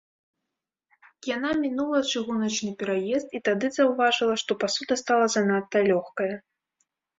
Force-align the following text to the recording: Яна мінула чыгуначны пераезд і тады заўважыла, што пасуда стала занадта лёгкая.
Яна 1.35 1.51
мінула 1.63 1.99
чыгуначны 2.13 2.71
пераезд 2.81 3.27
і 3.41 3.43
тады 3.51 3.67
заўважыла, 3.77 4.41
што 4.45 4.51
пасуда 4.67 5.01
стала 5.03 5.25
занадта 5.37 5.87
лёгкая. 5.93 6.35